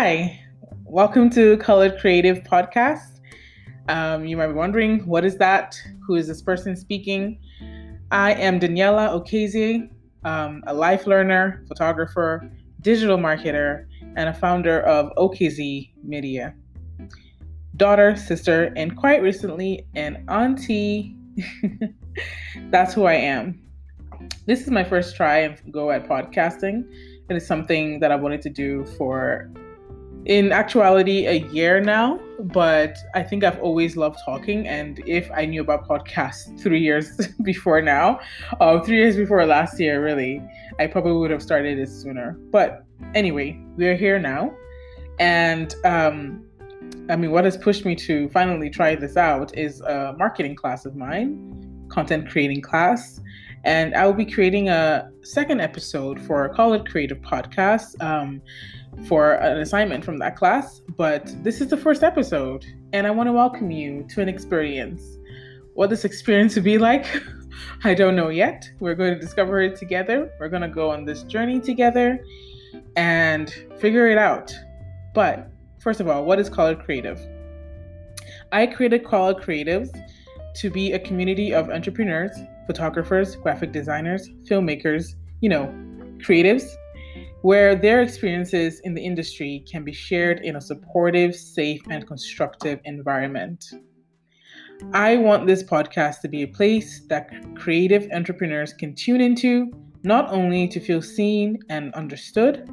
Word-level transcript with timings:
Hi, 0.00 0.38
welcome 0.84 1.28
to 1.30 1.56
Colored 1.56 1.98
Creative 1.98 2.38
Podcast. 2.44 3.18
Um, 3.88 4.24
you 4.24 4.36
might 4.36 4.46
be 4.46 4.52
wondering, 4.52 5.04
what 5.08 5.24
is 5.24 5.38
that? 5.38 5.76
Who 6.06 6.14
is 6.14 6.28
this 6.28 6.40
person 6.40 6.76
speaking? 6.76 7.40
I 8.12 8.34
am 8.34 8.60
Daniella 8.60 9.08
Okezie, 9.08 9.90
um, 10.22 10.62
a 10.68 10.72
life 10.72 11.08
learner, 11.08 11.64
photographer, 11.66 12.48
digital 12.80 13.18
marketer, 13.18 13.86
and 14.14 14.28
a 14.28 14.32
founder 14.32 14.82
of 14.82 15.10
OKZ 15.16 15.90
Media. 16.04 16.54
Daughter, 17.76 18.14
sister, 18.14 18.72
and 18.76 18.96
quite 18.96 19.20
recently, 19.20 19.84
an 19.96 20.24
auntie. 20.28 21.16
That's 22.70 22.94
who 22.94 23.06
I 23.06 23.14
am. 23.14 23.60
This 24.46 24.60
is 24.60 24.70
my 24.70 24.84
first 24.84 25.16
try 25.16 25.38
and 25.38 25.60
go 25.72 25.90
at 25.90 26.08
podcasting. 26.08 26.88
It 27.28 27.36
is 27.36 27.44
something 27.44 27.98
that 27.98 28.12
I 28.12 28.14
wanted 28.14 28.42
to 28.42 28.48
do 28.48 28.84
for 28.96 29.50
in 30.28 30.52
actuality 30.52 31.26
a 31.26 31.38
year 31.48 31.80
now, 31.80 32.20
but 32.38 32.98
I 33.14 33.22
think 33.22 33.44
I've 33.44 33.58
always 33.60 33.96
loved 33.96 34.18
talking. 34.24 34.68
And 34.68 35.02
if 35.06 35.30
I 35.34 35.46
knew 35.46 35.62
about 35.62 35.88
podcasts 35.88 36.58
three 36.62 36.80
years 36.80 37.28
before 37.42 37.80
now, 37.80 38.20
uh, 38.60 38.78
three 38.80 38.98
years 38.98 39.16
before 39.16 39.44
last 39.46 39.80
year, 39.80 40.04
really, 40.04 40.42
I 40.78 40.86
probably 40.86 41.14
would 41.14 41.30
have 41.30 41.42
started 41.42 41.78
it 41.78 41.88
sooner. 41.88 42.32
But 42.50 42.84
anyway, 43.14 43.58
we're 43.76 43.96
here 43.96 44.18
now. 44.18 44.54
And 45.18 45.74
um, 45.84 46.44
I 47.08 47.16
mean, 47.16 47.30
what 47.30 47.44
has 47.44 47.56
pushed 47.56 47.86
me 47.86 47.96
to 47.96 48.28
finally 48.28 48.68
try 48.68 48.94
this 48.94 49.16
out 49.16 49.56
is 49.56 49.80
a 49.80 50.14
marketing 50.18 50.56
class 50.56 50.84
of 50.84 50.94
mine, 50.94 51.86
content 51.88 52.28
creating 52.28 52.60
class. 52.60 53.18
And 53.68 53.94
I 53.94 54.06
will 54.06 54.14
be 54.14 54.24
creating 54.24 54.70
a 54.70 55.10
second 55.20 55.60
episode 55.60 56.18
for 56.18 56.46
a 56.46 56.54
Coloured 56.54 56.88
Creative 56.88 57.20
podcast. 57.20 58.02
Um, 58.02 58.40
for 59.06 59.34
an 59.34 59.58
assignment 59.58 60.02
from 60.02 60.18
that 60.18 60.36
class, 60.36 60.80
but 60.96 61.30
this 61.44 61.60
is 61.60 61.68
the 61.68 61.76
first 61.76 62.02
episode, 62.02 62.64
and 62.94 63.06
I 63.06 63.10
want 63.10 63.28
to 63.28 63.32
welcome 63.32 63.70
you 63.70 64.06
to 64.08 64.22
an 64.22 64.28
experience. 64.28 65.18
What 65.74 65.90
this 65.90 66.06
experience 66.06 66.56
will 66.56 66.62
be 66.62 66.78
like, 66.78 67.06
I 67.84 67.92
don't 67.92 68.16
know 68.16 68.30
yet. 68.30 68.68
We're 68.80 68.94
going 68.94 69.12
to 69.12 69.20
discover 69.20 69.60
it 69.60 69.76
together. 69.76 70.32
We're 70.40 70.48
going 70.48 70.62
to 70.62 70.68
go 70.68 70.90
on 70.90 71.04
this 71.04 71.22
journey 71.24 71.60
together 71.60 72.24
and 72.96 73.50
figure 73.78 74.08
it 74.08 74.16
out. 74.16 74.50
But 75.14 75.50
first 75.78 76.00
of 76.00 76.08
all, 76.08 76.24
what 76.24 76.40
is 76.40 76.48
Coloured 76.48 76.82
Creative? 76.82 77.20
I 78.50 78.66
created 78.66 79.04
Coloured 79.04 79.36
Creatives 79.36 79.90
to 80.56 80.70
be 80.70 80.92
a 80.94 80.98
community 80.98 81.52
of 81.52 81.68
entrepreneurs, 81.68 82.32
photographers, 82.68 83.34
graphic 83.34 83.72
designers, 83.72 84.28
filmmakers, 84.48 85.14
you 85.40 85.48
know, 85.48 85.66
creatives 86.18 86.68
where 87.42 87.74
their 87.74 88.02
experiences 88.02 88.80
in 88.80 88.92
the 88.94 89.02
industry 89.02 89.64
can 89.70 89.84
be 89.84 89.92
shared 89.92 90.40
in 90.40 90.56
a 90.56 90.60
supportive, 90.60 91.34
safe, 91.34 91.80
and 91.88 92.06
constructive 92.06 92.78
environment. 92.84 93.64
I 94.92 95.16
want 95.16 95.46
this 95.46 95.62
podcast 95.62 96.20
to 96.20 96.28
be 96.28 96.42
a 96.42 96.48
place 96.48 97.00
that 97.08 97.30
creative 97.56 98.06
entrepreneurs 98.12 98.74
can 98.74 98.94
tune 98.94 99.20
into, 99.20 99.72
not 100.02 100.30
only 100.30 100.68
to 100.68 100.78
feel 100.78 101.00
seen 101.00 101.58
and 101.70 101.94
understood, 101.94 102.68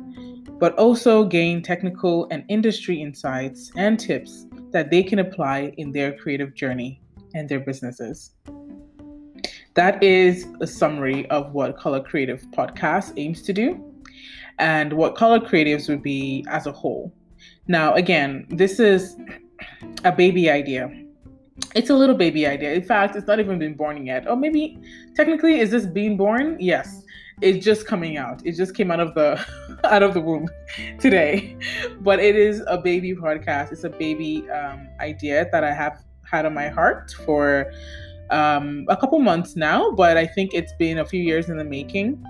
but 0.59 0.77
also 0.77 1.23
gain 1.23 1.61
technical 1.61 2.27
and 2.31 2.43
industry 2.49 3.01
insights 3.01 3.71
and 3.77 3.99
tips 3.99 4.45
that 4.71 4.91
they 4.91 5.03
can 5.03 5.19
apply 5.19 5.73
in 5.77 5.91
their 5.91 6.17
creative 6.17 6.53
journey 6.53 7.01
and 7.33 7.47
their 7.47 7.59
businesses. 7.59 8.31
That 9.75 10.01
is 10.01 10.47
a 10.61 10.67
summary 10.67 11.29
of 11.29 11.51
what 11.51 11.77
Color 11.77 11.99
Creative 11.99 12.41
Podcast 12.51 13.11
aims 13.17 13.41
to 13.41 13.51
do 13.51 13.93
and 14.57 14.93
what 14.93 15.15
color 15.15 15.37
creatives 15.37 15.89
would 15.89 16.01
be 16.01 16.45
as 16.49 16.65
a 16.65 16.71
whole. 16.71 17.13
Now, 17.67 17.93
again, 17.93 18.45
this 18.49 18.79
is 18.79 19.17
a 20.05 20.13
baby 20.13 20.49
idea. 20.49 20.89
It's 21.75 21.89
a 21.89 21.93
little 21.93 22.15
baby 22.15 22.47
idea. 22.47 22.73
In 22.73 22.83
fact, 22.83 23.17
it's 23.17 23.27
not 23.27 23.41
even 23.41 23.59
been 23.59 23.73
born 23.73 24.05
yet. 24.05 24.29
Or 24.29 24.37
maybe 24.37 24.79
technically 25.13 25.59
is 25.59 25.71
this 25.71 25.85
being 25.85 26.15
born? 26.15 26.55
Yes. 26.57 27.03
It's 27.41 27.63
just 27.63 27.85
coming 27.85 28.15
out. 28.15 28.41
It 28.45 28.53
just 28.53 28.75
came 28.75 28.91
out 28.91 29.01
of 29.01 29.13
the 29.13 29.45
out 29.83 30.03
of 30.03 30.13
the 30.13 30.21
womb 30.21 30.47
today. 30.99 31.57
But 31.99 32.19
it 32.19 32.37
is 32.37 32.63
a 32.67 32.77
baby 32.77 33.13
podcast. 33.13 33.73
It's 33.73 33.83
a 33.83 33.89
baby 33.89 34.49
um, 34.51 34.87
idea 35.01 35.49
that 35.51 35.65
I 35.65 35.73
have 35.73 36.01
had 36.23 36.45
on 36.45 36.53
my 36.53 36.69
heart 36.69 37.13
for 37.25 37.73
um, 38.31 38.85
a 38.89 38.97
couple 38.97 39.19
months 39.19 39.55
now, 39.55 39.91
but 39.91 40.17
I 40.17 40.25
think 40.25 40.53
it's 40.53 40.73
been 40.79 40.99
a 40.99 41.05
few 41.05 41.21
years 41.21 41.49
in 41.49 41.57
the 41.57 41.63
making 41.63 42.23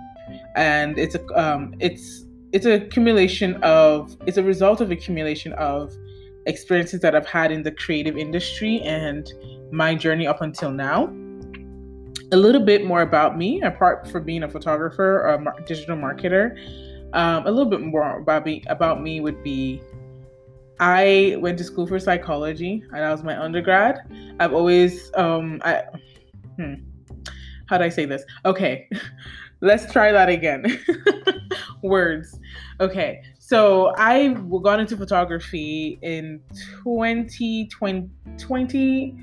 and 0.56 0.98
it's 0.98 1.16
a 1.16 1.26
um, 1.40 1.76
it's 1.80 2.26
it's 2.52 2.66
a 2.66 2.74
accumulation 2.74 3.56
of 3.64 4.16
it's 4.26 4.38
a 4.38 4.44
result 4.44 4.82
of 4.82 4.92
accumulation 4.92 5.54
of 5.54 5.94
experiences 6.46 7.02
that 7.02 7.16
I've 7.16 7.26
had 7.26 7.52
in 7.52 7.64
the 7.64 7.72
creative 7.72 8.18
industry 8.18 8.82
and 8.82 9.32
my 9.72 9.96
journey 9.96 10.28
up 10.28 10.42
until 10.42 10.72
now. 10.72 11.14
A 12.32 12.38
little 12.38 12.64
bit 12.64 12.86
more 12.86 13.02
about 13.02 13.38
me, 13.38 13.62
apart 13.62 14.08
from 14.08 14.24
being 14.24 14.44
a 14.44 14.50
photographer 14.50 15.22
or 15.22 15.34
a 15.34 15.66
digital 15.66 15.96
marketer. 15.96 16.58
Um, 17.14 17.46
a 17.46 17.52
little 17.52 17.70
bit 17.70 17.82
more 17.82 18.20
about 18.20 18.46
me 18.46 18.64
about 18.68 19.02
me 19.02 19.22
would 19.22 19.44
be 19.44 19.82
I 20.80 21.38
went 21.40 21.58
to 21.60 21.64
school 21.64 21.88
for 21.88 22.00
psychology 22.00 22.84
and 22.92 23.02
that 23.02 23.12
was 23.12 23.24
my 23.24 23.42
undergrad. 23.42 24.00
I've 24.40 24.54
always 24.54 25.12
um 25.16 25.62
I 25.64 25.84
hmm, 26.58 26.74
how 27.68 27.78
do 27.78 27.84
I 27.84 27.90
say 27.90 28.06
this? 28.06 28.24
Okay. 28.46 28.90
Let's 29.62 29.92
try 29.92 30.12
that 30.12 30.30
again. 30.30 30.66
Words. 31.82 32.40
Okay. 32.80 33.24
So 33.40 33.94
I 33.98 34.30
got 34.64 34.80
into 34.80 34.98
photography 34.98 36.00
in 36.02 36.42
2020, 36.84 39.14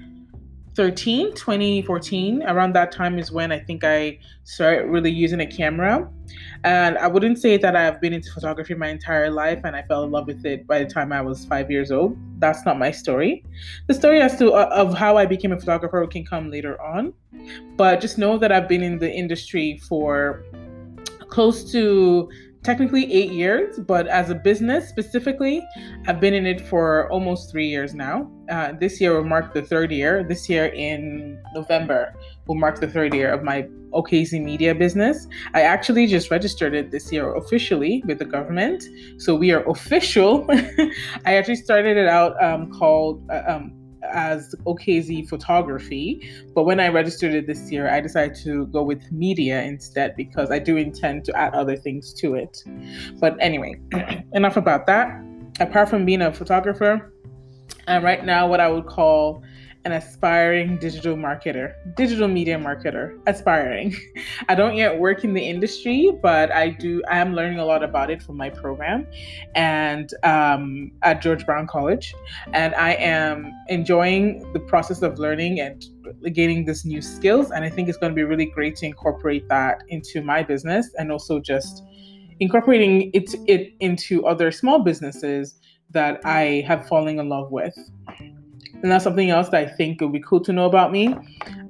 2013, 0.74 1.34
2014. 1.34 2.42
Around 2.44 2.74
that 2.74 2.92
time 2.92 3.18
is 3.18 3.30
when 3.30 3.52
I 3.52 3.58
think 3.58 3.84
I 3.84 4.18
started 4.44 4.86
really 4.86 5.10
using 5.10 5.40
a 5.40 5.46
camera. 5.46 6.08
And 6.64 6.96
I 6.96 7.08
wouldn't 7.08 7.38
say 7.38 7.58
that 7.58 7.76
I've 7.76 8.00
been 8.00 8.14
into 8.14 8.32
photography 8.32 8.74
my 8.74 8.88
entire 8.88 9.30
life 9.30 9.60
and 9.64 9.76
I 9.76 9.82
fell 9.82 10.02
in 10.04 10.10
love 10.10 10.26
with 10.26 10.46
it 10.46 10.66
by 10.66 10.82
the 10.82 10.86
time 10.86 11.12
I 11.12 11.20
was 11.20 11.44
five 11.44 11.70
years 11.70 11.90
old. 11.90 12.16
That's 12.38 12.64
not 12.64 12.78
my 12.78 12.90
story. 12.90 13.44
The 13.86 13.94
story 13.94 14.22
as 14.22 14.38
to 14.38 14.52
uh, 14.52 14.70
of 14.72 14.94
how 14.94 15.18
I 15.18 15.26
became 15.26 15.52
a 15.52 15.58
photographer 15.58 16.06
can 16.06 16.24
come 16.24 16.50
later 16.50 16.80
on. 16.80 17.12
But 17.76 18.00
just 18.00 18.16
know 18.16 18.38
that 18.38 18.50
I've 18.50 18.68
been 18.68 18.82
in 18.82 18.98
the 18.98 19.12
industry 19.12 19.78
for 19.88 20.42
close 21.28 21.70
to 21.72 22.30
technically 22.62 23.12
eight 23.12 23.32
years, 23.32 23.78
but 23.80 24.06
as 24.06 24.30
a 24.30 24.34
business 24.34 24.88
specifically, 24.88 25.62
I've 26.06 26.20
been 26.20 26.34
in 26.34 26.46
it 26.46 26.60
for 26.60 27.10
almost 27.10 27.50
three 27.50 27.66
years 27.68 27.94
now. 27.94 28.30
Uh, 28.52 28.70
this 28.70 29.00
year 29.00 29.14
will 29.14 29.24
mark 29.24 29.54
the 29.54 29.62
third 29.62 29.90
year. 29.90 30.22
This 30.22 30.46
year 30.46 30.66
in 30.66 31.40
November 31.54 32.14
will 32.46 32.54
mark 32.54 32.80
the 32.80 32.86
third 32.86 33.14
year 33.14 33.32
of 33.32 33.42
my 33.42 33.62
OKZ 33.92 34.44
Media 34.44 34.74
business. 34.74 35.26
I 35.54 35.62
actually 35.62 36.06
just 36.06 36.30
registered 36.30 36.74
it 36.74 36.90
this 36.90 37.10
year 37.10 37.34
officially 37.34 38.02
with 38.06 38.18
the 38.18 38.26
government. 38.26 38.84
So 39.16 39.34
we 39.34 39.52
are 39.52 39.66
official. 39.70 40.46
I 41.24 41.36
actually 41.36 41.56
started 41.56 41.96
it 41.96 42.06
out 42.06 42.40
um, 42.44 42.70
called. 42.70 43.24
Uh, 43.30 43.42
um, 43.48 43.72
as 44.12 44.54
OKZ 44.66 45.28
photography. 45.28 46.28
But 46.54 46.64
when 46.64 46.80
I 46.80 46.88
registered 46.88 47.32
it 47.32 47.46
this 47.46 47.70
year, 47.70 47.88
I 47.88 48.00
decided 48.00 48.36
to 48.42 48.66
go 48.66 48.82
with 48.82 49.00
media 49.12 49.62
instead 49.62 50.16
because 50.16 50.50
I 50.50 50.58
do 50.58 50.76
intend 50.76 51.24
to 51.26 51.36
add 51.36 51.54
other 51.54 51.76
things 51.76 52.12
to 52.14 52.34
it. 52.34 52.62
But 53.20 53.36
anyway, 53.40 53.80
enough 54.32 54.58
about 54.58 54.86
that. 54.88 55.24
Apart 55.60 55.88
from 55.88 56.04
being 56.04 56.20
a 56.20 56.32
photographer, 56.32 57.12
I'm 57.88 58.04
right 58.04 58.24
now 58.24 58.46
what 58.46 58.60
I 58.60 58.68
would 58.68 58.86
call 58.86 59.42
an 59.84 59.92
aspiring 59.92 60.78
digital 60.78 61.16
marketer, 61.16 61.74
digital 61.96 62.28
media 62.28 62.56
marketer, 62.56 63.18
aspiring. 63.26 63.94
I 64.48 64.54
don't 64.54 64.76
yet 64.76 64.98
work 65.00 65.24
in 65.24 65.34
the 65.34 65.42
industry, 65.42 66.12
but 66.22 66.52
I 66.52 66.68
do. 66.68 67.02
I 67.10 67.18
am 67.18 67.34
learning 67.34 67.58
a 67.58 67.64
lot 67.64 67.82
about 67.82 68.08
it 68.08 68.22
from 68.22 68.36
my 68.36 68.48
program, 68.48 69.06
and 69.56 70.08
um, 70.22 70.92
at 71.02 71.20
George 71.20 71.44
Brown 71.44 71.66
College, 71.66 72.14
and 72.52 72.74
I 72.76 72.92
am 72.92 73.52
enjoying 73.68 74.52
the 74.52 74.60
process 74.60 75.02
of 75.02 75.18
learning 75.18 75.58
and 75.58 75.84
gaining 76.32 76.64
this 76.64 76.84
new 76.84 77.02
skills. 77.02 77.50
And 77.50 77.64
I 77.64 77.70
think 77.70 77.88
it's 77.88 77.98
going 77.98 78.12
to 78.12 78.16
be 78.16 78.24
really 78.24 78.46
great 78.46 78.76
to 78.76 78.86
incorporate 78.86 79.48
that 79.48 79.82
into 79.88 80.22
my 80.22 80.44
business, 80.44 80.88
and 80.96 81.10
also 81.10 81.40
just 81.40 81.82
incorporating 82.38 83.10
it 83.14 83.34
it 83.48 83.72
into 83.80 84.24
other 84.26 84.52
small 84.52 84.78
businesses 84.78 85.58
that 85.92 86.20
I 86.24 86.64
have 86.66 86.86
fallen 86.88 87.18
in 87.18 87.28
love 87.28 87.50
with. 87.50 87.76
And 88.82 88.90
that's 88.90 89.04
something 89.04 89.30
else 89.30 89.48
that 89.50 89.68
I 89.68 89.70
think 89.70 90.00
would 90.00 90.12
be 90.12 90.20
cool 90.20 90.40
to 90.40 90.52
know 90.52 90.66
about 90.66 90.90
me. 90.90 91.14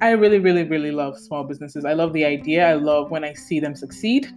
I 0.00 0.10
really, 0.10 0.38
really, 0.38 0.64
really 0.64 0.90
love 0.90 1.19
small 1.19 1.44
businesses. 1.44 1.84
I 1.84 1.92
love 1.92 2.12
the 2.12 2.24
idea. 2.24 2.66
I 2.66 2.74
love 2.74 3.10
when 3.10 3.22
I 3.22 3.34
see 3.34 3.60
them 3.60 3.74
succeed. 3.74 4.28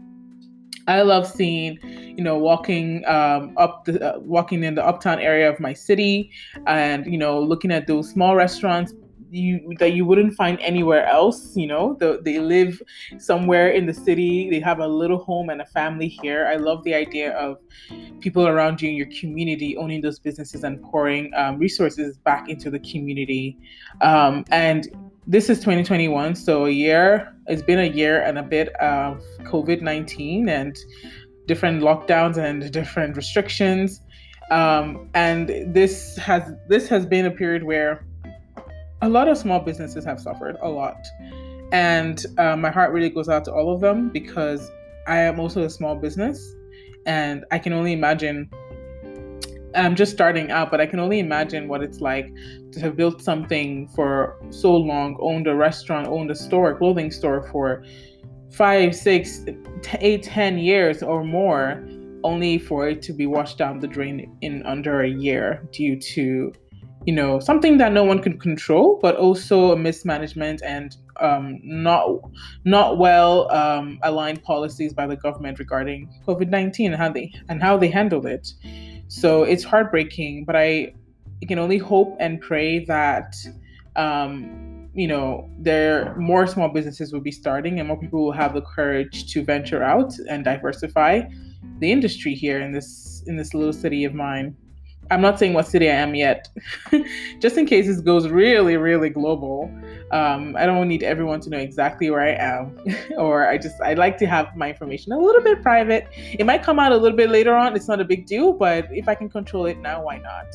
I 0.87 1.01
love 1.01 1.25
seeing, 1.25 1.79
you 2.17 2.23
know, 2.23 2.37
walking 2.37 3.03
um, 3.05 3.53
up 3.57 3.85
the 3.85 4.15
uh, 4.15 4.19
walking 4.19 4.63
in 4.63 4.75
the 4.75 4.85
uptown 4.85 5.19
area 5.19 5.49
of 5.49 5.59
my 5.59 5.73
city, 5.73 6.29
and 6.67 7.05
you 7.07 7.17
know, 7.17 7.39
looking 7.39 7.71
at 7.71 7.87
those 7.87 8.09
small 8.09 8.35
restaurants, 8.35 8.93
you 9.35 9.75
that 9.79 9.93
you 9.93 10.05
wouldn't 10.05 10.33
find 10.35 10.57
anywhere 10.61 11.05
else. 11.05 11.55
You 11.55 11.67
know, 11.67 11.97
the, 11.99 12.19
they 12.23 12.39
live 12.39 12.81
somewhere 13.17 13.69
in 13.69 13.85
the 13.85 13.93
city. 13.93 14.49
They 14.49 14.59
have 14.59 14.79
a 14.79 14.87
little 14.87 15.17
home 15.17 15.49
and 15.49 15.61
a 15.61 15.65
family 15.65 16.07
here. 16.07 16.47
I 16.47 16.55
love 16.55 16.83
the 16.83 16.93
idea 16.93 17.33
of 17.37 17.57
people 18.19 18.47
around 18.47 18.81
you 18.81 18.89
in 18.89 18.95
your 18.95 19.09
community 19.19 19.77
owning 19.77 20.01
those 20.01 20.19
businesses 20.19 20.63
and 20.63 20.81
pouring 20.81 21.31
um, 21.35 21.57
resources 21.57 22.17
back 22.17 22.49
into 22.49 22.69
the 22.69 22.79
community. 22.79 23.57
Um, 24.01 24.45
and 24.51 24.87
this 25.27 25.49
is 25.49 25.59
2021, 25.59 26.35
so 26.35 26.65
a 26.65 26.69
year. 26.69 27.33
It's 27.47 27.61
been 27.61 27.79
a 27.79 27.87
year 27.87 28.21
and 28.21 28.37
a 28.37 28.43
bit 28.43 28.69
of 28.75 29.23
COVID 29.43 29.81
19 29.81 30.49
and 30.49 30.77
different 31.47 31.81
lockdowns 31.81 32.37
and 32.37 32.71
different 32.79 33.17
restrictions. 33.17 34.01
Um, 34.51 35.09
and 35.15 35.49
this 35.73 36.17
has 36.17 36.53
this 36.69 36.87
has 36.89 37.05
been 37.05 37.25
a 37.25 37.31
period 37.31 37.63
where 37.63 38.05
a 39.01 39.09
lot 39.09 39.27
of 39.27 39.37
small 39.37 39.59
businesses 39.59 40.05
have 40.05 40.19
suffered 40.19 40.57
a 40.61 40.69
lot, 40.69 41.05
and 41.71 42.25
uh, 42.37 42.55
my 42.55 42.71
heart 42.71 42.91
really 42.91 43.09
goes 43.09 43.29
out 43.29 43.45
to 43.45 43.53
all 43.53 43.73
of 43.73 43.81
them 43.81 44.09
because 44.09 44.71
I 45.07 45.17
am 45.17 45.39
also 45.39 45.63
a 45.63 45.69
small 45.69 45.95
business, 45.95 46.55
and 47.05 47.45
I 47.51 47.59
can 47.59 47.73
only 47.73 47.93
imagine. 47.93 48.49
I'm 49.75 49.93
just 49.95 50.13
starting 50.13 50.51
out, 50.51 50.71
but 50.71 50.79
I 50.79 50.85
can 50.85 51.01
only 51.01 51.19
imagine 51.19 51.67
what 51.67 51.83
it's 51.83 51.99
like 51.99 52.33
to 52.71 52.79
have 52.79 52.95
built 52.95 53.21
something 53.21 53.89
for 53.89 54.37
so 54.49 54.73
long, 54.73 55.17
owned 55.19 55.47
a 55.47 55.55
restaurant, 55.55 56.07
owned 56.07 56.31
a 56.31 56.35
store, 56.35 56.77
clothing 56.77 57.11
store 57.11 57.45
for 57.51 57.83
five, 58.55 58.95
six, 58.95 59.41
eight, 59.99 60.23
ten 60.23 60.57
years 60.57 61.03
or 61.03 61.25
more, 61.25 61.85
only 62.23 62.57
for 62.57 62.87
it 62.87 63.01
to 63.01 63.11
be 63.13 63.27
washed 63.27 63.57
down 63.57 63.79
the 63.79 63.87
drain 63.87 64.37
in 64.41 64.65
under 64.65 65.01
a 65.01 65.09
year 65.09 65.67
due 65.71 65.99
to, 65.99 66.53
you 67.05 67.13
know, 67.13 67.39
something 67.39 67.77
that 67.77 67.93
no 67.93 68.03
one 68.03 68.19
can 68.19 68.39
control, 68.39 68.99
but 69.01 69.15
also 69.15 69.71
a 69.71 69.77
mismanagement 69.77 70.61
and 70.63 70.97
um, 71.21 71.59
not 71.63 72.09
not 72.65 72.97
well 72.97 73.51
um, 73.51 73.99
aligned 74.03 74.43
policies 74.43 74.93
by 74.93 75.05
the 75.05 75.15
government 75.15 75.59
regarding 75.59 76.09
COVID 76.27 76.49
nineteen 76.49 76.91
and 76.91 77.01
how 77.01 77.09
they 77.09 77.31
and 77.47 77.61
how 77.61 77.77
they 77.77 77.89
handled 77.89 78.25
it. 78.25 78.53
So 79.07 79.43
it's 79.43 79.63
heartbreaking, 79.63 80.45
but 80.45 80.55
I 80.55 80.93
can 81.47 81.59
only 81.59 81.77
hope 81.77 82.17
and 82.19 82.41
pray 82.41 82.83
that 82.85 83.35
um, 83.95 84.89
you 84.95 85.07
know 85.07 85.47
there 85.59 86.15
more 86.17 86.47
small 86.47 86.69
businesses 86.69 87.13
will 87.13 87.21
be 87.21 87.31
starting 87.31 87.79
and 87.79 87.87
more 87.87 87.99
people 87.99 88.23
will 88.23 88.31
have 88.31 88.55
the 88.55 88.61
courage 88.61 89.31
to 89.31 89.43
venture 89.43 89.83
out 89.83 90.17
and 90.29 90.43
diversify 90.43 91.21
the 91.79 91.91
industry 91.91 92.33
here 92.33 92.61
in 92.61 92.71
this 92.71 93.23
in 93.27 93.35
this 93.35 93.53
little 93.53 93.73
city 93.73 94.05
of 94.05 94.13
mine 94.13 94.55
i'm 95.11 95.21
not 95.21 95.37
saying 95.39 95.53
what 95.53 95.67
city 95.67 95.89
i 95.89 95.93
am 95.93 96.15
yet. 96.15 96.47
Just 97.39 97.57
in 97.57 97.65
case 97.65 97.87
this 97.87 98.01
goes 98.01 98.27
really 98.27 98.77
really 98.77 99.09
global 99.09 99.71
um, 100.11 100.55
i 100.57 100.65
don't 100.65 100.87
need 100.87 101.03
everyone 101.03 101.39
to 101.41 101.49
know 101.49 101.57
exactly 101.57 102.09
where 102.09 102.21
i 102.21 102.31
am. 102.31 102.77
Or 103.17 103.47
i 103.47 103.57
just 103.57 103.79
i 103.81 103.93
like 103.93 104.17
to 104.19 104.27
have 104.27 104.55
my 104.55 104.69
information 104.69 105.11
a 105.11 105.17
little 105.17 105.41
bit 105.41 105.61
private. 105.61 106.07
It 106.39 106.45
might 106.45 106.63
come 106.63 106.79
out 106.79 106.91
a 106.91 106.97
little 106.97 107.17
bit 107.17 107.29
later 107.29 107.55
on. 107.55 107.75
It's 107.75 107.87
not 107.87 107.99
a 107.99 108.05
big 108.05 108.25
deal 108.25 108.53
but 108.53 108.87
if 108.91 109.07
i 109.07 109.15
can 109.15 109.29
control 109.29 109.65
it 109.65 109.77
now 109.79 110.03
why 110.03 110.17
not? 110.17 110.47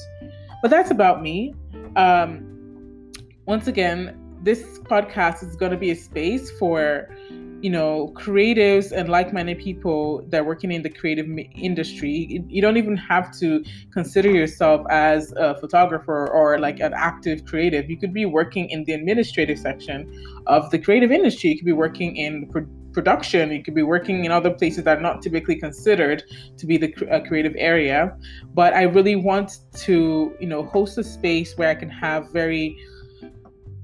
But 0.62 0.70
that's 0.70 0.90
about 0.90 1.22
me. 1.22 1.54
Um, 1.96 3.12
once 3.46 3.66
again 3.66 4.16
this 4.42 4.78
podcast 4.80 5.42
is 5.46 5.54
going 5.56 5.72
to 5.72 5.76
be 5.76 5.90
a 5.90 5.96
space 5.96 6.50
for 6.52 7.08
you 7.62 7.70
know 7.70 8.12
creatives 8.14 8.92
and 8.92 9.08
like-minded 9.08 9.58
people 9.58 10.24
that 10.28 10.40
are 10.40 10.44
working 10.44 10.72
in 10.72 10.82
the 10.82 10.90
creative 10.90 11.26
industry 11.54 12.42
you 12.48 12.62
don't 12.62 12.76
even 12.76 12.96
have 12.96 13.36
to 13.38 13.62
consider 13.92 14.30
yourself 14.30 14.86
as 14.90 15.32
a 15.36 15.54
photographer 15.60 16.28
or 16.28 16.58
like 16.58 16.80
an 16.80 16.92
active 16.94 17.44
creative. 17.44 17.90
You 17.90 17.98
could 17.98 18.12
be 18.12 18.26
working 18.26 18.68
in 18.70 18.84
the 18.84 18.92
administrative 18.92 19.58
section 19.58 20.10
of 20.46 20.70
the 20.70 20.78
creative 20.78 21.10
industry. 21.10 21.50
You 21.50 21.58
could 21.58 21.66
be 21.66 21.72
working 21.72 22.16
in 22.16 22.48
pro- 22.48 22.66
production. 22.92 23.50
You 23.52 23.62
could 23.62 23.74
be 23.74 23.82
working 23.82 24.24
in 24.24 24.32
other 24.32 24.50
places 24.50 24.84
that 24.84 24.98
are 24.98 25.00
not 25.00 25.22
typically 25.22 25.56
considered 25.56 26.22
to 26.56 26.66
be 26.66 26.76
the 26.76 26.88
creative 27.26 27.54
area. 27.56 28.16
But 28.54 28.74
i 28.74 28.82
really 28.82 29.16
want 29.16 29.58
to 29.74 30.34
you 30.40 30.46
know 30.46 30.64
host 30.64 30.98
a 30.98 31.04
space 31.04 31.56
where 31.56 31.68
i 31.68 31.74
can 31.74 31.88
have 31.88 32.30
very 32.32 32.76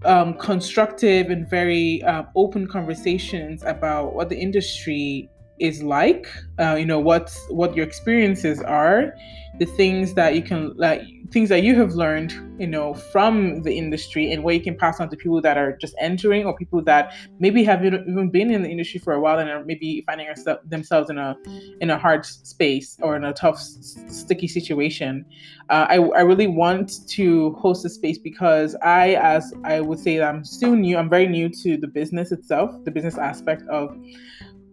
um, 0.07 0.35
constructive 0.35 1.31
and 1.31 1.49
very 1.49 2.03
uh, 2.05 2.23
open 2.35 2.67
conversations 2.67 3.63
about 3.65 4.15
what 4.15 4.29
the 4.29 4.39
industry 4.39 5.29
is 5.59 5.83
like 5.83 6.27
uh, 6.59 6.75
you 6.75 6.85
know 6.85 7.01
what's 7.01 7.39
what 7.49 7.75
your 7.75 7.87
experiences 7.87 8.61
are 8.61 9.15
the 9.59 9.65
things 9.65 10.15
that 10.15 10.35
you 10.35 10.43
can 10.43 10.73
like 10.77 11.03
things 11.31 11.49
that 11.49 11.63
you 11.63 11.79
have 11.79 11.95
learned 11.95 12.33
you 12.59 12.67
know 12.67 12.95
from 12.95 13.63
the 13.63 13.77
industry 13.77 14.33
and 14.33 14.43
what 14.45 14.55
you 14.55 14.61
can 14.61 14.77
pass 14.77 15.01
on 15.01 15.09
to 15.09 15.17
people 15.17 15.41
that 15.41 15.57
are 15.57 15.77
just 15.77 15.95
entering 16.01 16.45
or 16.45 16.57
people 16.57 16.83
that 16.83 17.13
maybe 17.39 17.65
have 17.65 17.85
even 17.85 18.31
been 18.31 18.51
in 18.51 18.63
the 18.63 18.69
industry 18.69 18.99
for 18.99 19.13
a 19.15 19.21
while 19.21 19.39
and 19.39 19.49
are 19.51 19.65
maybe 19.65 20.03
finding 20.07 20.29
themselves 20.65 21.11
in 21.11 21.19
a 21.19 21.37
in 21.81 21.91
a 21.91 21.99
hard 21.99 22.25
space 22.25 22.97
or 23.03 23.17
in 23.17 23.25
a 23.25 23.33
tough 23.33 23.59
sticky 23.59 24.49
situation 24.49 25.25
uh, 25.69 25.87
I, 25.89 25.97
I 25.97 26.21
really 26.21 26.47
want 26.47 27.07
to 27.09 27.53
host 27.55 27.85
a 27.85 27.89
space 27.89 28.19
because 28.19 28.77
i 28.83 29.15
as 29.15 29.53
i 29.65 29.81
would 29.81 29.99
say 29.99 30.21
i'm 30.21 30.45
still 30.45 30.75
new 30.75 30.97
i'm 30.97 31.11
very 31.11 31.27
new 31.27 31.49
to 31.49 31.77
the 31.77 31.89
business 31.89 32.33
itself 32.33 32.73
the 32.85 32.91
business 32.91 33.19
aspect 33.19 33.63
of 33.69 33.97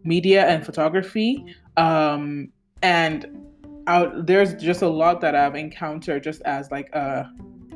media 0.04 0.46
and 0.46 0.66
photography. 0.66 1.46
Um, 1.78 2.50
and 2.82 3.26
out 3.88 4.26
there's 4.26 4.54
just 4.56 4.82
a 4.82 4.88
lot 4.88 5.22
that 5.22 5.36
I've 5.36 5.56
encountered 5.56 6.24
just 6.24 6.42
as 6.44 6.72
like 6.72 6.94
a 6.94 7.30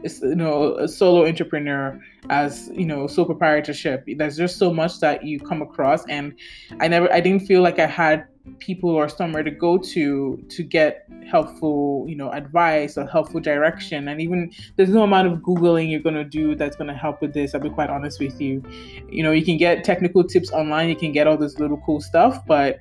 you 0.04 0.36
know 0.36 0.76
a 0.78 0.88
solo 0.88 1.26
entrepreneur 1.28 2.00
as 2.30 2.70
you 2.74 2.86
know 2.86 3.08
sole 3.08 3.26
proprietorship. 3.26 4.06
There's 4.18 4.38
just 4.38 4.58
so 4.58 4.74
much 4.74 5.00
that 5.00 5.26
you 5.26 5.40
come 5.40 5.62
across 5.62 6.06
and 6.08 6.34
i 6.80 6.88
never 6.88 7.12
i 7.12 7.20
didn't 7.20 7.48
feel 7.48 7.62
like 7.62 7.80
i 7.80 7.86
had 7.86 8.28
people 8.60 8.90
or 8.90 9.10
somewhere 9.10 9.44
to 9.44 9.52
go 9.52 9.78
to 9.78 10.44
to 10.50 10.64
get 10.64 11.08
helpful 11.30 12.06
you 12.08 12.16
know 12.16 12.32
advice 12.32 12.98
or 12.98 13.06
helpful 13.06 13.40
direction. 13.40 14.08
And 14.08 14.22
even 14.22 14.52
there's 14.76 14.90
no 14.90 15.04
amount 15.04 15.28
of 15.28 15.40
googling 15.40 15.92
you're 15.92 16.00
going 16.00 16.16
to 16.16 16.24
do 16.24 16.56
that's 16.56 16.76
going 16.76 16.88
to 16.88 16.94
help 16.94 17.22
with 17.22 17.34
this 17.34 17.54
i'll 17.54 17.62
be 17.62 17.70
quite 17.70 17.90
honest 17.90 18.20
with 18.20 18.40
you. 18.40 18.64
You 19.10 19.24
know 19.24 19.32
you 19.32 19.44
can 19.44 19.58
get 19.58 19.84
technical 19.84 20.24
tips 20.24 20.52
online 20.52 20.90
you 20.90 20.96
can 20.96 21.12
get 21.12 21.28
all 21.28 21.38
this 21.38 21.60
little 21.60 21.82
cool 21.86 22.02
stuff 22.02 22.46
but 22.46 22.80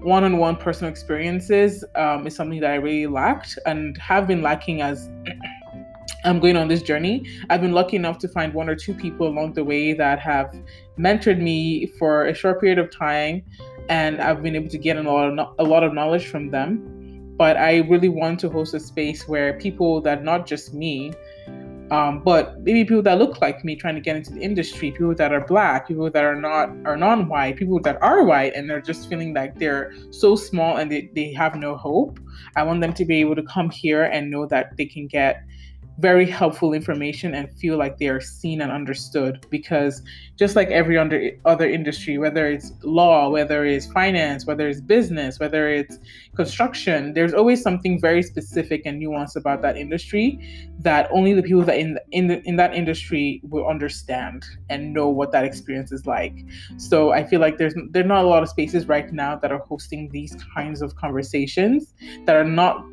one-on-one 0.00 0.56
personal 0.56 0.90
experiences 0.90 1.84
um, 1.94 2.26
is 2.26 2.34
something 2.36 2.60
that 2.60 2.70
i 2.70 2.74
really 2.74 3.06
lacked 3.06 3.58
and 3.66 3.96
have 3.98 4.26
been 4.26 4.42
lacking 4.42 4.82
as 4.82 5.10
I'm 6.26 6.40
going 6.40 6.56
on 6.56 6.68
this 6.68 6.82
journey. 6.82 7.26
I've 7.50 7.60
been 7.60 7.72
lucky 7.72 7.96
enough 7.96 8.18
to 8.20 8.28
find 8.28 8.54
one 8.54 8.70
or 8.70 8.74
two 8.74 8.94
people 8.94 9.28
along 9.28 9.54
the 9.54 9.64
way 9.64 9.92
that 9.92 10.18
have 10.20 10.54
mentored 10.98 11.38
me 11.38 11.86
for 11.98 12.24
a 12.24 12.34
short 12.34 12.60
period 12.60 12.78
of 12.78 12.90
time 12.90 13.42
and 13.88 14.20
I've 14.20 14.42
been 14.42 14.56
able 14.56 14.70
to 14.70 14.78
get 14.78 14.96
a 14.96 15.02
lot 15.02 15.38
of 15.38 15.54
a 15.58 15.62
lot 15.64 15.84
of 15.84 15.92
knowledge 15.92 16.26
from 16.26 16.50
them. 16.50 17.34
But 17.36 17.56
I 17.56 17.78
really 17.78 18.08
want 18.08 18.40
to 18.40 18.48
host 18.48 18.74
a 18.74 18.80
space 18.80 19.26
where 19.26 19.58
people 19.58 20.00
that 20.02 20.22
not 20.22 20.46
just 20.46 20.72
me, 20.72 21.12
um, 21.94 22.18
but 22.24 22.60
maybe 22.62 22.84
people 22.84 23.02
that 23.02 23.18
look 23.18 23.40
like 23.40 23.64
me 23.64 23.76
trying 23.76 23.94
to 23.94 24.00
get 24.00 24.16
into 24.16 24.32
the 24.32 24.40
industry, 24.40 24.90
people 24.90 25.14
that 25.14 25.32
are 25.32 25.46
black, 25.46 25.86
people 25.86 26.10
that 26.10 26.24
are 26.24 26.34
not 26.34 26.70
are 26.84 26.96
non-white, 26.96 27.56
people 27.56 27.78
that 27.82 28.02
are 28.02 28.24
white 28.24 28.52
and 28.56 28.68
they're 28.68 28.80
just 28.80 29.08
feeling 29.08 29.32
like 29.32 29.56
they're 29.60 29.94
so 30.10 30.34
small 30.34 30.78
and 30.78 30.90
they, 30.90 31.08
they 31.14 31.32
have 31.32 31.54
no 31.54 31.76
hope. 31.76 32.18
I 32.56 32.64
want 32.64 32.80
them 32.80 32.94
to 32.94 33.04
be 33.04 33.20
able 33.20 33.36
to 33.36 33.44
come 33.44 33.70
here 33.70 34.04
and 34.04 34.28
know 34.28 34.44
that 34.46 34.76
they 34.76 34.86
can 34.86 35.06
get 35.06 35.44
very 35.98 36.26
helpful 36.26 36.72
information 36.72 37.34
and 37.34 37.50
feel 37.52 37.76
like 37.76 37.98
they 37.98 38.08
are 38.08 38.20
seen 38.20 38.60
and 38.60 38.72
understood 38.72 39.46
because 39.48 40.02
just 40.36 40.56
like 40.56 40.68
every 40.68 40.98
under, 40.98 41.30
other 41.44 41.68
industry 41.68 42.18
whether 42.18 42.48
it's 42.48 42.72
law 42.82 43.28
whether 43.28 43.64
it's 43.64 43.86
finance 43.92 44.44
whether 44.44 44.68
it's 44.68 44.80
business 44.80 45.38
whether 45.38 45.68
it's 45.68 45.98
construction 46.34 47.12
there's 47.14 47.32
always 47.32 47.62
something 47.62 48.00
very 48.00 48.22
specific 48.22 48.82
and 48.84 49.00
nuanced 49.00 49.36
about 49.36 49.62
that 49.62 49.76
industry 49.76 50.38
that 50.80 51.08
only 51.12 51.32
the 51.32 51.42
people 51.42 51.62
that 51.62 51.78
in 51.78 51.96
in, 52.10 52.26
the, 52.26 52.42
in 52.42 52.56
that 52.56 52.74
industry 52.74 53.40
will 53.44 53.66
understand 53.68 54.44
and 54.68 54.92
know 54.92 55.08
what 55.08 55.30
that 55.30 55.44
experience 55.44 55.92
is 55.92 56.06
like. 56.06 56.34
So 56.76 57.12
i 57.12 57.22
feel 57.22 57.40
like 57.40 57.58
there's 57.58 57.74
there's 57.90 58.06
not 58.06 58.24
a 58.24 58.28
lot 58.28 58.42
of 58.42 58.48
spaces 58.48 58.88
right 58.88 59.12
now 59.12 59.36
that 59.36 59.52
are 59.52 59.58
hosting 59.58 60.08
these 60.10 60.36
kinds 60.54 60.82
of 60.82 60.96
conversations 60.96 61.94
that 62.26 62.34
are 62.34 62.44
not 62.44 62.84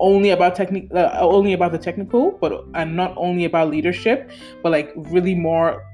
only 0.00 0.30
about 0.30 0.54
technique 0.54 0.88
uh, 0.94 1.10
only 1.20 1.52
about 1.52 1.72
the 1.72 1.78
technical 1.78 2.32
but 2.40 2.64
and 2.74 2.94
not 2.96 3.14
only 3.16 3.44
about 3.44 3.68
leadership 3.68 4.30
but 4.62 4.70
like 4.70 4.92
really 4.96 5.34
more 5.34 5.84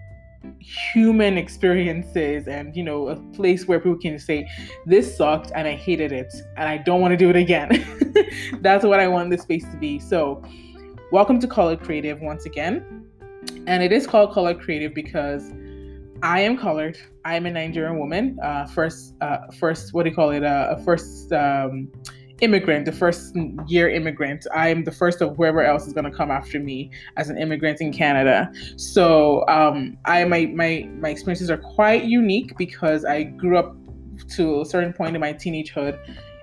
human 0.61 1.39
experiences 1.39 2.49
and 2.49 2.77
you 2.77 2.83
know 2.83 3.09
a 3.09 3.17
place 3.33 3.67
where 3.67 3.79
people 3.79 3.99
can 3.99 4.19
say 4.19 4.49
this 4.87 5.17
sucked 5.17 5.53
and 5.55 5.67
i 5.67 5.75
hated 5.75 6.13
it 6.13 6.33
and 6.57 6.69
i 6.69 6.77
don't 6.77 7.01
want 7.01 7.13
to 7.13 7.17
do 7.17 7.31
it 7.31 7.37
again. 7.37 7.71
That's 8.61 8.85
what 8.85 9.01
i 9.01 9.09
want 9.09 9.31
this 9.31 9.43
space 9.43 9.65
to 9.65 9.77
be. 9.77 9.99
So 9.99 10.43
welcome 11.13 11.39
to 11.41 11.47
colored 11.47 11.81
creative 11.81 12.21
once 12.21 12.47
again. 12.47 13.07
And 13.67 13.83
it 13.83 13.93
is 13.93 14.07
called 14.07 14.33
colored 14.33 14.61
creative 14.61 14.95
because 14.95 15.53
i 16.23 16.41
am 16.41 16.57
colored. 16.57 16.99
I 17.25 17.37
am 17.37 17.47
a 17.47 17.51
nigerian 17.51 17.99
woman 17.99 18.39
uh, 18.43 18.67
first 18.67 19.15
uh, 19.21 19.39
first 19.59 19.95
what 19.95 20.05
do 20.05 20.11
you 20.11 20.17
call 20.17 20.31
it? 20.31 20.45
Uh, 20.45 20.77
first 20.77 21.33
um, 21.33 21.91
immigrant, 22.41 22.85
the 22.85 22.93
first 22.93 23.35
year 23.67 23.89
immigrant. 23.89 24.47
I'm 24.55 24.85
the 24.85 24.93
first 24.93 25.21
of 25.21 25.37
whoever 25.37 25.63
else 25.63 25.87
is 25.87 25.93
going 25.93 26.11
to 26.11 26.11
come 26.11 26.31
after 26.31 26.59
me 26.59 26.91
as 27.17 27.31
an 27.31 27.39
immigrant 27.39 27.81
in 27.81 27.93
Canada. 27.93 28.53
So 28.77 29.47
um, 29.49 29.97
I 30.05 30.25
my 30.25 30.47
my 30.47 30.89
my 30.99 31.11
experiences 31.11 31.51
are 31.51 31.59
quite 31.59 32.05
unique 32.05 32.57
because 32.57 33.05
I 33.05 33.25
grew 33.25 33.57
up 33.57 33.77
to 34.37 34.61
a 34.61 34.65
certain 34.65 34.93
point 34.93 35.15
in 35.15 35.21
my 35.21 35.33
teenagehood 35.33 35.99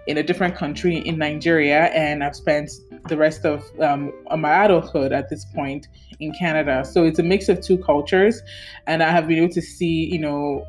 in 0.08 0.18
a 0.18 0.24
different 0.24 0.56
country 0.56 0.98
in 0.98 1.18
Nigeria, 1.18 1.86
and 1.86 2.24
I've 2.24 2.36
spent 2.36 2.72
the 3.08 3.18
rest 3.18 3.46
of 3.46 3.64
um, 3.80 4.12
my 4.38 4.66
adulthood 4.66 5.12
at 5.12 5.30
this 5.30 5.46
point 5.46 5.88
in 6.20 6.34
Canada. 6.34 6.84
So 6.86 7.06
it's 7.06 7.20
a 7.20 7.24
mix 7.24 7.50
of 7.50 7.62
two 7.62 7.78
cultures, 7.78 8.42
and 8.88 9.04
I 9.04 9.12
have 9.12 9.28
been 9.28 9.38
able 9.38 9.54
to 9.54 9.62
see, 9.62 10.12
you 10.12 10.20
know, 10.20 10.66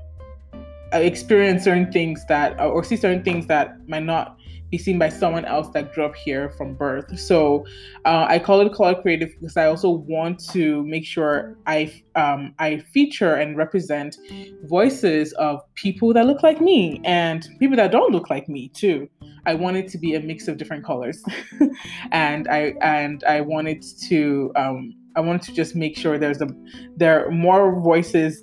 experience 1.01 1.65
certain 1.65 1.91
things 1.91 2.25
that, 2.27 2.61
or 2.61 2.85
see 2.85 2.97
certain 2.97 3.23
things 3.23 3.47
that 3.47 3.89
might 3.89 4.05
not 4.05 4.39
be 4.73 4.79
seen 4.79 4.99
by 4.99 5.11
someone 5.11 5.45
else 5.45 5.69
that 5.75 5.93
grew 5.93 6.05
up 6.07 6.17
here 6.17 6.51
from 6.57 6.75
birth. 6.75 7.19
So 7.19 7.67
uh, 8.07 8.25
I 8.29 8.39
call 8.39 8.63
it 8.63 8.73
Color 8.73 9.01
Creative 9.03 9.29
because 9.39 9.57
I 9.59 9.67
also 9.67 9.91
want 9.91 10.43
to 10.51 10.83
make 10.87 11.05
sure 11.05 11.57
I 11.67 12.03
um, 12.17 12.55
I 12.59 12.79
feature 12.79 13.35
and 13.35 13.57
represent 13.57 14.17
voices 14.65 15.35
of 15.35 15.61
people 15.75 16.15
that 16.15 16.27
look 16.27 16.43
like 16.43 16.61
me 16.61 17.01
and 17.05 17.47
people 17.61 17.77
that 17.77 17.93
don't 17.93 18.13
look 18.13 18.31
like 18.31 18.49
me 18.49 18.69
too. 18.69 19.09
I 19.45 19.55
want 19.55 19.77
it 19.77 19.89
to 19.89 19.99
be 19.99 20.15
a 20.15 20.21
mix 20.21 20.49
of 20.49 20.57
different 20.57 20.85
colors, 20.85 21.23
and 22.13 22.49
I 22.49 22.75
and 22.81 23.23
I 23.25 23.43
wanted 23.43 23.85
to 24.09 24.53
um, 24.57 24.95
I 25.17 25.21
wanted 25.21 25.43
to 25.43 25.53
just 25.53 25.77
make 25.77 25.99
sure 25.99 26.17
there's 26.17 26.41
a 26.41 26.49
there 26.97 27.27
are 27.27 27.31
more 27.31 27.79
voices 27.79 28.43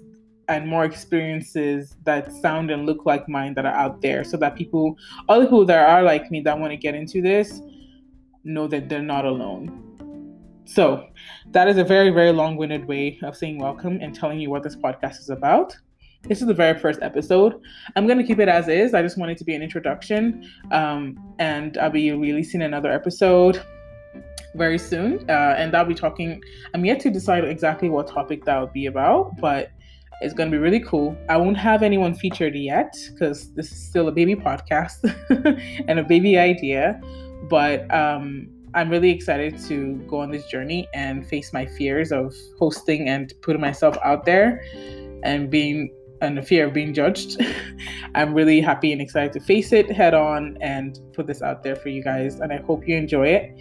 and 0.50 0.68
more 0.68 0.84
experiences 0.84 1.96
that 2.04 2.34
sound 2.34 2.72
and 2.72 2.86
look 2.86 3.06
like 3.06 3.30
mine 3.30 3.54
that 3.54 3.66
are 3.66 3.74
out 3.74 4.02
there 4.02 4.24
so 4.24 4.36
that 4.36 4.56
people 4.56 4.98
other 5.30 5.46
people 5.46 5.66
that 5.66 5.88
are 5.88 6.04
like 6.04 6.30
me 6.32 6.42
that 6.42 6.60
want 6.60 6.72
to 6.72 6.78
get 6.78 6.96
into 6.96 7.22
this 7.22 7.62
know 8.44 8.68
that 8.68 8.90
they're 8.90 9.02
not 9.02 9.26
alone. 9.26 9.86
So 10.66 11.08
that 11.52 11.68
is 11.68 11.78
a 11.78 11.84
very 11.84 12.10
very 12.10 12.32
long-winded 12.32 12.86
way 12.86 13.20
of 13.24 13.38
saying 13.38 13.60
welcome 13.60 14.00
and 14.02 14.14
telling 14.14 14.40
you 14.40 14.50
what 14.50 14.64
this 14.64 14.76
podcast 14.76 15.20
is 15.20 15.30
about. 15.30 15.78
This 16.24 16.42
is 16.42 16.48
the 16.48 16.54
very 16.54 16.78
first 16.78 17.00
episode. 17.02 17.62
I'm 17.96 18.06
going 18.06 18.18
to 18.18 18.26
keep 18.26 18.40
it 18.40 18.50
as 18.50 18.68
is. 18.68 18.94
I 18.94 19.02
just 19.02 19.18
want 19.18 19.32
it 19.32 19.38
to 19.38 19.46
be 19.46 19.56
an 19.56 19.62
introduction 19.62 20.50
um, 20.72 21.18
and 21.40 21.78
i'll 21.78 21.90
be 21.90 22.12
releasing 22.12 22.62
another 22.62 22.92
episode 22.92 23.64
very 24.56 24.78
soon 24.78 25.30
uh, 25.30 25.56
and 25.58 25.76
i'll 25.76 25.86
be 25.86 25.94
talking 25.94 26.42
i'm 26.74 26.84
yet 26.84 27.00
to 27.00 27.10
decide 27.10 27.44
exactly 27.46 27.88
what 27.90 28.08
topic 28.08 28.44
that 28.46 28.60
would 28.60 28.74
be 28.74 28.88
about 28.88 29.38
but 29.40 29.72
it's 30.22 30.34
going 30.34 30.52
to 30.52 30.56
be 30.56 30.62
really 30.62 30.82
cool. 30.82 31.18
I 31.30 31.38
won't 31.38 31.58
have 31.58 31.82
anyone 31.82 32.14
featured 32.14 32.56
yet 32.56 32.94
because 33.14 33.52
this 33.54 33.72
is 33.72 33.78
still 33.82 34.08
a 34.08 34.12
baby 34.12 34.36
podcast 34.36 35.04
and 35.88 36.00
a 36.00 36.04
baby 36.04 36.38
idea. 36.38 37.00
But 37.50 37.92
um, 37.94 38.50
I'm 38.74 38.90
really 38.90 39.12
excited 39.12 39.58
to 39.66 39.96
go 40.08 40.20
on 40.20 40.32
this 40.32 40.46
journey 40.48 40.88
and 40.94 41.26
face 41.26 41.54
my 41.54 41.66
fears 41.66 42.12
of 42.12 42.36
hosting 42.58 43.08
and 43.08 43.34
putting 43.42 43.62
myself 43.62 43.98
out 44.04 44.26
there 44.26 44.62
and 45.24 45.50
being 45.50 45.94
and 46.22 46.38
the 46.38 46.42
fear 46.42 46.68
of 46.68 46.74
being 46.74 46.94
judged. 46.94 47.42
I'm 48.16 48.34
really 48.34 48.60
happy 48.60 48.92
and 48.92 49.02
excited 49.02 49.32
to 49.34 49.40
face 49.40 49.72
it 49.72 49.90
head 49.90 50.14
on 50.14 50.58
and 50.60 51.00
put 51.14 51.28
this 51.28 51.42
out 51.42 51.64
there 51.64 51.78
for 51.78 51.88
you 51.88 52.04
guys. 52.04 52.42
And 52.42 52.52
I 52.52 52.58
hope 52.58 52.86
you 52.86 52.98
enjoy 52.98 53.28
it. 53.28 53.56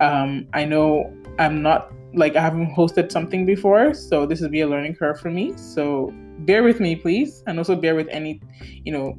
Um, 0.00 0.46
I 0.54 0.64
know 0.64 1.14
I'm 1.38 1.60
not 1.60 1.92
like 2.14 2.36
I 2.36 2.40
haven't 2.40 2.74
hosted 2.74 3.12
something 3.12 3.44
before, 3.44 3.94
so 3.94 4.26
this 4.26 4.40
will 4.40 4.48
be 4.48 4.60
a 4.60 4.66
learning 4.68 4.96
curve 4.96 5.20
for 5.20 5.30
me. 5.30 5.52
So 5.56 6.12
bear 6.40 6.62
with 6.62 6.80
me, 6.80 6.96
please, 6.96 7.42
and 7.46 7.58
also 7.58 7.76
bear 7.76 7.94
with 7.94 8.08
any, 8.08 8.40
you 8.84 8.92
know, 8.92 9.18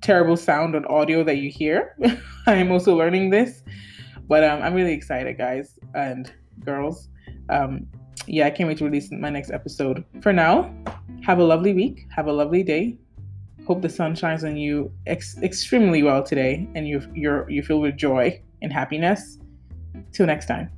terrible 0.00 0.36
sound 0.36 0.74
on 0.74 0.84
audio 0.86 1.22
that 1.24 1.36
you 1.38 1.50
hear. 1.50 1.96
I'm 2.46 2.70
also 2.70 2.94
learning 2.96 3.30
this, 3.30 3.62
but 4.28 4.44
um, 4.44 4.62
I'm 4.62 4.74
really 4.74 4.92
excited, 4.92 5.36
guys 5.36 5.78
and 5.94 6.32
girls. 6.64 7.08
Um, 7.48 7.86
yeah, 8.26 8.46
I 8.46 8.50
can't 8.50 8.68
wait 8.68 8.78
to 8.78 8.84
release 8.84 9.10
my 9.10 9.30
next 9.30 9.50
episode. 9.50 10.04
For 10.20 10.32
now, 10.32 10.72
have 11.22 11.38
a 11.38 11.44
lovely 11.44 11.72
week. 11.72 12.06
Have 12.14 12.26
a 12.26 12.32
lovely 12.32 12.62
day. 12.62 12.98
Hope 13.66 13.82
the 13.82 13.88
sun 13.88 14.14
shines 14.14 14.44
on 14.44 14.56
you 14.56 14.92
ex- 15.06 15.38
extremely 15.42 16.02
well 16.02 16.22
today, 16.22 16.68
and 16.74 16.88
you 16.88 17.02
you're 17.14 17.48
you 17.50 17.62
feel 17.62 17.80
with 17.80 17.96
joy 17.96 18.40
and 18.62 18.72
happiness. 18.72 19.38
Till 20.12 20.26
next 20.26 20.46
time. 20.46 20.70